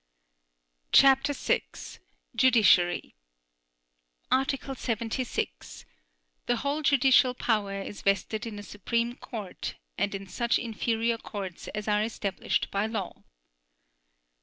[0.91, 1.61] CHAPTER VI.
[2.35, 3.13] JUDICIARY
[4.31, 5.85] Article 76.
[6.47, 11.67] The whole judicial power is vested in a Supreme Court and in such inferior courts
[11.75, 13.21] as are established by law.